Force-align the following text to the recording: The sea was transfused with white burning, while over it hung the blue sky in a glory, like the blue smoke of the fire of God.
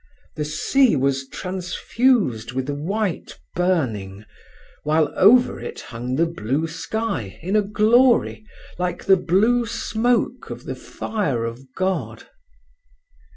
The 0.35 0.45
sea 0.45 0.95
was 0.95 1.27
transfused 1.27 2.53
with 2.53 2.71
white 2.71 3.37
burning, 3.55 4.25
while 4.81 5.13
over 5.15 5.59
it 5.59 5.79
hung 5.79 6.15
the 6.15 6.25
blue 6.25 6.67
sky 6.67 7.37
in 7.43 7.55
a 7.55 7.61
glory, 7.61 8.43
like 8.79 9.05
the 9.05 9.15
blue 9.17 9.67
smoke 9.67 10.49
of 10.49 10.63
the 10.63 10.73
fire 10.73 11.45
of 11.45 11.71
God. 11.75 12.23